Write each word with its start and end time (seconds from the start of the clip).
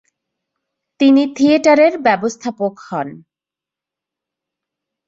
তিনি 0.99 1.23
থিয়েটারের 1.35 1.93
ব্যবস্থাপক 1.99 2.73
হন। 2.87 3.07